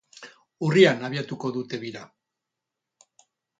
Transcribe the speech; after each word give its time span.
Urrian 0.67 1.05
abiatuko 1.09 1.53
dute 1.59 1.81
bira. 1.85 2.03